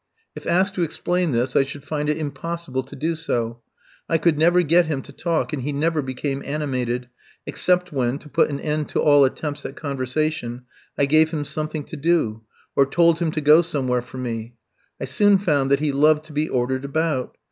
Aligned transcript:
If 0.35 0.47
asked 0.47 0.73
to 0.73 0.81
explain 0.81 1.31
this, 1.31 1.55
I 1.55 1.63
should 1.63 1.83
find 1.83 2.09
it 2.09 2.17
impossible 2.17 2.81
to 2.81 2.95
do 2.95 3.13
so. 3.15 3.61
I 4.09 4.17
could 4.17 4.35
never 4.35 4.63
get 4.63 4.87
him 4.87 5.03
to 5.03 5.11
talk, 5.13 5.53
and 5.53 5.61
he 5.61 5.71
never 5.71 6.01
became 6.01 6.41
animated, 6.43 7.07
except 7.45 7.91
when, 7.91 8.17
to 8.17 8.27
put 8.27 8.49
an 8.49 8.59
end 8.59 8.89
to 8.89 8.99
all 8.99 9.25
attempts 9.25 9.63
at 9.63 9.75
conversation, 9.75 10.63
I 10.97 11.05
gave 11.05 11.29
him 11.29 11.45
something 11.45 11.83
to 11.83 11.97
do, 11.97 12.41
or 12.75 12.87
told 12.87 13.19
him 13.19 13.29
to 13.33 13.41
go 13.41 13.61
somewhere 13.61 14.01
for 14.01 14.17
me. 14.17 14.55
I 14.99 15.05
soon 15.05 15.37
found 15.37 15.69
that 15.69 15.81
he 15.81 15.91
loved 15.91 16.25
to 16.25 16.33
be 16.33 16.49
ordered 16.49 16.83
about. 16.83 17.37